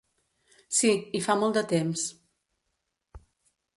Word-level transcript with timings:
Sí, 0.77 0.93
i 1.19 1.21
fa 1.27 1.35
molt 1.43 1.59
de 1.59 1.65
temps. 1.75 2.07